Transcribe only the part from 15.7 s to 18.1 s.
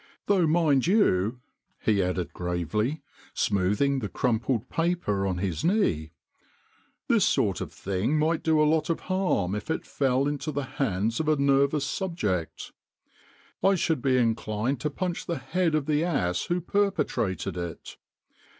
of the ass who perpetrated it.